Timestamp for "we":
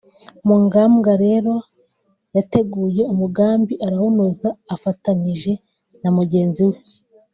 6.69-6.77